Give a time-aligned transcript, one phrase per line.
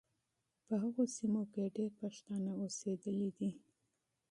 [0.65, 3.51] په هغو سیمو کې ډېر پښتانه اوسېدلي دي.